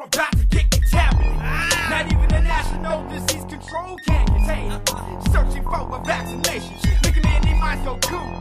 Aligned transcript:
You're 0.00 0.06
about 0.06 0.32
to 0.32 0.46
get 0.46 0.70
contaminated. 0.70 1.36
Not 1.90 2.06
even 2.10 2.28
the 2.30 2.40
National 2.40 3.06
Disease 3.10 3.44
Control 3.44 3.98
can 4.06 4.26
contain 4.28 4.72
it. 4.72 4.88
Searching 5.30 5.62
for 5.62 5.94
a 5.94 6.02
vaccination. 6.02 6.74
Making 7.04 7.22
many 7.22 7.52
minds 7.60 7.84
go 7.84 7.98
cool. 8.08 8.40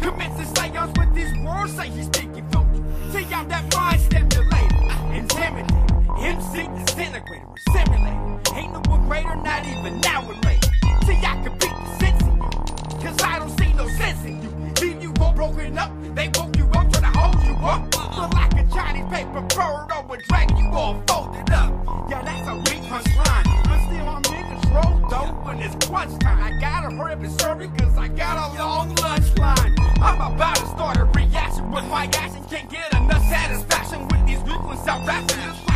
Commits 0.00 0.40
a 0.40 0.46
seance 0.56 0.98
with 0.98 1.14
these 1.14 1.36
words, 1.44 1.76
say 1.76 1.90
he's 1.90 2.06
speaking 2.06 2.48
food. 2.50 2.82
Take 3.12 3.30
out 3.30 3.46
that 3.50 3.70
mind 3.74 4.00
stimulator. 4.00 4.76
Intimidated. 5.12 5.76
MC 6.16 6.66
disintegrated. 6.78 7.46
We're 7.46 7.74
simulated. 7.74 8.56
Ain't 8.56 8.72
no 8.72 8.80
one 8.88 9.06
greater, 9.06 9.36
not 9.36 9.66
even 9.66 10.00
now 10.00 10.26
related. 10.26 10.64
See, 11.04 11.20
I 11.20 11.36
can 11.44 11.52
beat 11.58 11.76
the 11.76 11.98
sense 12.00 12.22
in 12.22 12.36
you. 12.36 13.04
Cause 13.04 13.22
I 13.22 13.38
don't 13.38 13.54
see 13.58 13.70
no 13.74 13.86
sense 13.86 14.24
in 14.24 14.42
you. 14.42 14.48
Leave 14.80 15.02
you 15.02 15.12
all 15.20 15.34
broken 15.34 15.76
up. 15.76 15.92
They 16.14 16.28
woke 16.28 16.56
you 16.56 16.64
up, 16.72 16.90
try 16.90 17.00
to 17.02 17.18
hold 17.18 17.44
you 17.44 17.54
up. 17.66 17.94
Feel 18.16 18.30
like 18.32 18.54
a 18.54 18.64
Chinese 18.72 19.04
paper 19.12 19.42
bird 19.42 19.92
over 19.92 20.16
drag 20.16 20.50
you 20.52 20.55
all 20.76 21.02
folded 21.06 21.50
up. 21.52 21.72
Yeah, 22.08 22.22
that's 22.22 22.48
a 22.48 22.54
weak 22.54 22.82
punchline. 22.84 23.46
I'm 23.46 24.24
in 24.34 24.60
control 24.60 25.08
though 25.08 25.32
when 25.44 25.58
it's 25.58 25.86
crunch 25.86 26.18
time. 26.20 26.42
I 26.42 26.60
gotta 26.60 26.94
hurry 26.94 27.14
up 27.14 27.20
and 27.20 27.40
serve 27.40 27.62
it 27.62 27.70
cause 27.78 27.96
I 27.96 28.08
got 28.08 28.54
a 28.54 28.58
long 28.58 28.94
lunch 28.96 29.38
line. 29.38 29.74
I'm 30.00 30.34
about 30.34 30.56
to 30.56 30.66
start 30.66 30.98
a 30.98 31.04
reaction 31.04 31.70
with 31.72 31.86
my 31.86 32.04
action. 32.14 32.44
Can't 32.50 32.68
get 32.70 32.92
enough 32.92 33.22
satisfaction 33.24 34.06
with 34.08 34.26
these 34.26 34.40
weak 34.40 34.62
ones 34.62 34.86
out 34.86 35.06
rapping. 35.06 35.75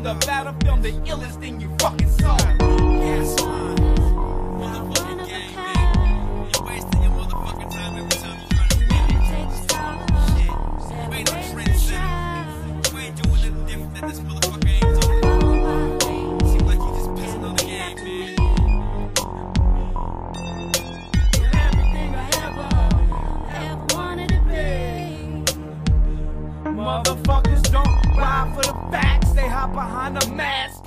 On 0.00 0.18
the 0.18 0.26
battlefield, 0.26 0.82
the 0.82 0.92
illest 1.10 1.40
thing 1.40 1.60
you 1.60 1.68
fucking 1.78 2.08
saw. 2.08 3.89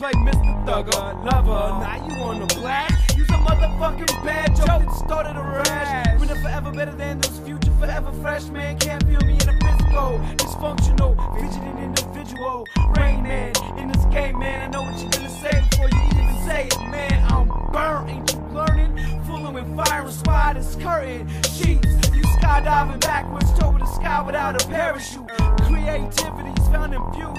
Play 0.04 0.12
Mr. 0.16 0.66
Thugger, 0.66 1.24
lover. 1.24 1.80
Now 1.80 2.06
you 2.06 2.22
on 2.24 2.42
the 2.42 2.56
blast. 2.56 3.18
Use 3.18 3.30
a 3.30 3.36
motherfucking 3.36 4.26
bad 4.26 4.54
joke 4.54 4.68
that 4.68 4.92
started 4.96 5.38
a 5.38 5.42
rash. 5.42 6.20
Winner 6.20 6.36
forever 6.36 6.74
better 6.74 6.92
than 6.92 7.22
those 7.22 7.40
future 7.40 7.72
forever 7.80 8.12
fresh 8.22 8.44
man. 8.48 8.78
Can't 8.80 9.02
feel 9.04 9.22
me 9.22 9.36
in 9.36 9.48
a 9.48 9.58
physical. 9.62 10.20
Dysfunctional, 10.36 11.16
fidgeting 11.40 11.78
individual. 11.78 12.68
Rain 12.98 13.24
man 13.24 13.54
in 13.78 13.94
this 13.94 14.04
game, 14.08 14.40
man. 14.40 14.64
I 14.64 14.68
know 14.74 14.82
what 14.82 15.00
you're 15.00 15.10
gonna 15.10 15.30
say 15.30 15.63
Fire 19.76 20.02
and 20.02 20.14
spiders, 20.14 20.76
curtain 20.76 21.28
sheets. 21.42 21.88
You 22.14 22.22
skydiving 22.38 23.02
backwards 23.02 23.52
toward 23.58 23.82
the 23.82 23.88
sky 23.88 24.22
without 24.22 24.62
a 24.62 24.68
parachute. 24.68 25.28
Creativity's 25.66 26.68
found 26.68 26.94
in 26.94 27.02
few, 27.14 27.30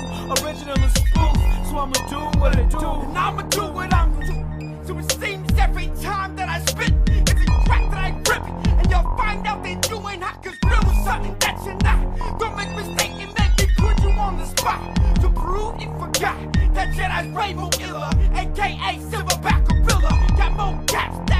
original 0.43 0.75
and 0.75 0.91
spoof. 0.99 1.37
So 1.69 1.79
I'ma 1.79 1.95
do 2.11 2.41
what 2.41 2.57
I 2.57 2.65
do, 2.65 2.91
and 3.07 3.17
I'ma 3.17 3.43
do 3.43 3.63
what 3.69 3.95
I'm 3.95 4.13
gonna 4.15 4.59
do. 4.59 4.85
So 4.85 4.99
it 4.99 5.13
seems 5.13 5.59
every 5.61 5.87
time 6.03 6.35
that 6.35 6.49
I 6.49 6.59
spit, 6.65 6.93
it's 7.07 7.31
a 7.31 7.65
track 7.67 7.91
that 7.93 8.03
I 8.03 8.11
rip, 8.29 8.43
and 8.79 8.91
you'll 8.91 9.17
find 9.17 9.47
out 9.47 9.63
that 9.63 9.89
you 9.89 10.09
ain't 10.09 10.25
hot, 10.25 10.43
cause 10.43 10.59
real 10.65 10.91
is 10.91 11.05
something 11.05 11.37
that 11.39 11.65
you're 11.65 11.77
not. 11.85 12.39
Don't 12.41 12.57
make 12.57 12.75
mistake 12.75 13.13
and 13.13 13.33
make 13.39 13.59
me 13.61 13.67
put 13.77 14.03
you 14.03 14.11
on 14.11 14.39
the 14.39 14.47
spot. 14.47 14.83
To 15.21 15.29
prove 15.31 15.81
you 15.81 15.87
forgot 16.01 16.37
that 16.75 16.89
Jedi's 16.95 17.29
Rainbow 17.29 17.71
Illa, 17.81 18.11
aka 18.35 18.99
Silverback 18.99 19.69
Gorilla. 19.69 20.37
Got 20.37 20.57
more 20.57 20.85
caps 20.87 21.34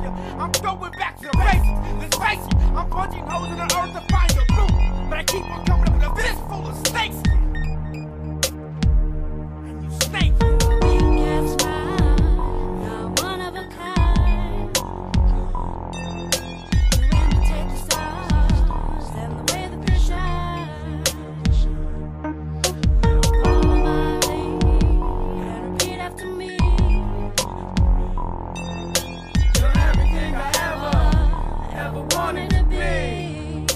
ya. 0.00 0.10
I'm 0.38 0.52
throwing 0.52 0.92
back 0.92 1.16
to 1.18 1.24
the 1.24 1.36
basics. 1.36 1.80
Let's 2.00 2.16
face 2.16 2.46
it, 2.46 2.54
I'm 2.76 2.88
punching 2.88 3.26
holes 3.26 3.48
in 3.48 3.56
the 3.56 3.64
earth 3.64 3.92
to 3.92 4.02
find 4.12 4.30
the 4.30 4.44
root. 4.56 5.10
But 5.10 5.18
I 5.18 5.24
keep 5.24 5.44
on 5.50 5.64
coming 5.64 5.88
up 5.88 5.94
with 5.94 6.04
a 6.04 6.14
fist 6.16 6.40
full 6.48 6.66
of 6.66 6.86
snakes. 6.86 7.41
Ever, 31.92 32.16
wanted 32.16 32.50
to 32.50 32.64
be. 32.64 33.66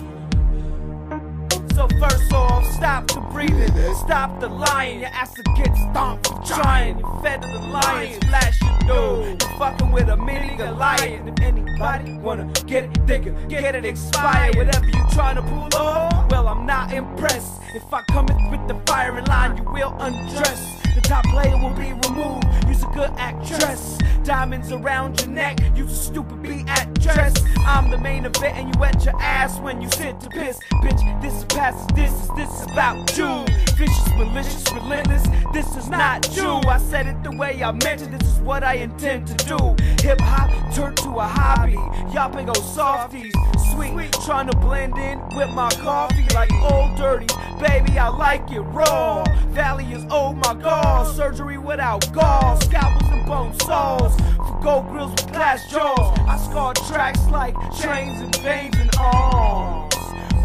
So 1.75 1.89
first 2.01 2.33
off, 2.33 2.65
stop 2.73 3.07
the 3.09 3.21
breathing, 3.33 3.95
stop 3.95 4.41
the 4.41 4.49
lying. 4.49 5.01
Your 5.01 5.11
ass 5.11 5.37
will 5.37 5.55
get 5.57 5.75
stomped 5.77 6.27
for 6.27 6.43
trying. 6.43 6.99
You 6.99 7.21
fed 7.23 7.43
to 7.43 7.49
the 7.49 7.59
lions, 7.59 8.19
flash 8.27 8.61
your 8.63 8.79
door. 8.89 9.29
You 9.29 9.59
fucking 9.59 9.93
with 9.93 10.09
a 10.09 10.17
mini 10.17 10.57
Goliath. 10.57 11.27
If 11.27 11.41
anybody 11.41 12.13
wanna 12.19 12.51
get 12.67 12.85
it, 12.85 13.07
they 13.07 13.19
get 13.49 13.75
it 13.75 13.85
expired. 13.85 14.57
Whatever 14.57 14.87
you 14.87 15.05
trying 15.11 15.37
to 15.37 15.43
pull 15.43 15.69
off, 15.77 16.31
well 16.31 16.49
I'm 16.49 16.65
not 16.67 16.93
impressed. 16.93 17.61
If 17.75 17.93
I 17.93 18.03
come 18.11 18.29
in 18.29 18.51
with 18.51 18.67
the 18.69 18.81
firing 18.87 19.27
line, 19.27 19.57
you 19.57 19.65
will 19.65 19.95
undress. 20.01 20.86
The 20.97 21.03
top 21.03 21.27
layer 21.35 21.59
will 21.59 21.75
be 21.75 21.93
removed. 22.09 22.47
Use 22.67 22.83
a 22.83 22.87
good 22.87 23.11
actress. 23.19 23.99
Diamonds 24.25 24.73
around 24.73 25.21
your 25.21 25.29
neck. 25.29 25.61
Use 25.77 25.93
a 25.93 25.95
stupid 25.95 26.43
beat 26.43 26.67
at 26.69 26.99
dress. 27.01 27.35
I'm 27.67 27.91
the 27.91 27.99
main 27.99 28.25
event, 28.25 28.57
and 28.57 28.75
you 28.75 28.81
wet 28.81 29.05
your 29.05 29.15
ass 29.21 29.61
when 29.61 29.83
you 29.83 29.91
sit 29.91 30.19
to 30.21 30.31
piss. 30.31 30.59
Bitch, 30.83 31.21
this 31.21 31.35
is 31.35 31.45
past 31.45 31.95
this 31.95 32.11
is 32.11 32.31
this 32.35 32.49
is 32.49 32.73
about 32.73 32.97
you. 33.15 33.45
Vicious, 33.77 34.09
malicious, 34.17 34.65
relentless. 34.73 35.23
This 35.53 35.77
is 35.77 35.91
not 35.91 36.35
you. 36.35 36.49
I 36.67 36.79
said 36.79 37.07
it 37.07 37.23
the 37.23 37.37
way 37.37 37.63
I 37.63 37.73
meant 37.73 38.01
it. 38.01 38.19
This 38.19 38.27
is 38.27 38.39
what 38.41 38.65
I 38.65 38.75
intend 38.77 39.27
to 39.27 39.35
do. 39.45 39.77
Hip 40.03 40.19
hop 40.23 40.51
turned 40.75 40.97
to 40.99 41.11
a 41.11 41.27
hobby. 41.27 41.75
Y'all 42.15 42.31
big 42.31 42.49
old 42.49 42.57
softies. 42.57 43.35
Sweet, 43.73 44.13
trying 44.25 44.49
to 44.49 44.57
blend 44.57 44.97
in 44.97 45.21
with 45.37 45.51
my 45.51 45.69
coffee 45.71 46.27
like 46.35 46.51
old 46.55 46.97
dirty. 46.97 47.27
Baby, 47.61 47.99
I 47.99 48.09
like 48.09 48.51
it 48.51 48.61
raw. 48.61 49.25
Valley 49.49 49.85
is 49.93 50.05
oh 50.11 50.33
my 50.33 50.55
god 50.55 50.86
surgery 51.15 51.59
without 51.59 52.13
gall, 52.13 52.61
scalpels 52.61 53.11
and 53.11 53.27
bone 53.27 53.59
saws, 53.61 54.15
for 54.37 54.61
gold 54.63 54.89
grills 54.89 55.11
with 55.11 55.33
glass 55.33 55.71
jaws. 55.71 56.19
I 56.29 56.37
scar 56.39 56.75
tracks 56.89 57.25
like 57.31 57.55
chains 57.81 58.21
and 58.21 58.37
veins 58.37 58.77
and 58.77 58.91
arms. 58.99 59.95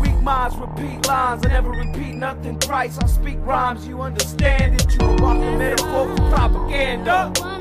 Weak 0.01 0.19
minds 0.21 0.55
repeat 0.57 1.07
lines, 1.07 1.45
I 1.45 1.49
never 1.49 1.69
repeat 1.69 2.15
nothing 2.15 2.59
thrice. 2.59 2.97
I 2.97 3.07
speak 3.07 3.37
rhymes, 3.41 3.87
you 3.87 4.01
understand 4.01 4.75
it. 4.75 4.93
You 4.93 5.07
are 5.07 5.15
walking 5.17 5.57
metaphor 5.57 6.15
for 6.15 6.29
propaganda. 6.31 7.60